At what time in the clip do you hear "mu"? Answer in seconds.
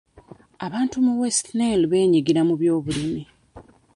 1.05-1.11, 2.47-2.55